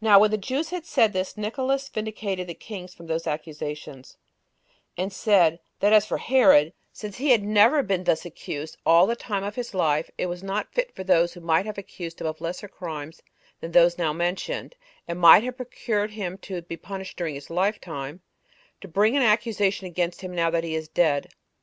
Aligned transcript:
3. 0.00 0.08
Now 0.10 0.18
when 0.18 0.30
the 0.30 0.36
Jews 0.36 0.68
had 0.68 0.84
said 0.84 1.14
this, 1.14 1.38
Nicolaus 1.38 1.88
vindicated 1.88 2.46
the 2.46 2.52
kings 2.52 2.92
from 2.92 3.06
those 3.06 3.26
accusations, 3.26 4.18
and 4.98 5.10
said, 5.10 5.60
that 5.80 5.94
as 5.94 6.04
for 6.04 6.18
Herod, 6.18 6.74
since 6.92 7.16
he 7.16 7.30
had 7.30 7.42
never 7.42 7.82
been 7.82 8.04
thus 8.04 8.26
accused 8.26 8.76
all 8.84 9.06
the 9.06 9.16
time 9.16 9.42
of 9.42 9.54
his 9.54 9.72
life, 9.72 10.10
it 10.18 10.26
was 10.26 10.42
not 10.42 10.74
fit 10.74 10.94
for 10.94 11.04
those 11.04 11.32
that 11.32 11.42
might 11.42 11.64
have 11.64 11.78
accused 11.78 12.20
him 12.20 12.26
of 12.26 12.42
lesser 12.42 12.68
crimes 12.68 13.22
than 13.62 13.72
those 13.72 13.96
now 13.96 14.12
mentioned, 14.12 14.74
and 15.08 15.18
might 15.18 15.42
have 15.42 15.56
procured 15.56 16.10
him 16.10 16.36
to 16.36 16.60
be 16.60 16.76
punished 16.76 17.16
during 17.16 17.34
his 17.34 17.48
lifetime, 17.48 18.20
to 18.82 18.86
bring 18.88 19.16
an 19.16 19.22
accusation 19.22 19.86
against 19.86 20.20
him 20.20 20.34
now 20.34 20.50
he 20.60 20.74
is 20.74 20.86
dead. 20.86 21.32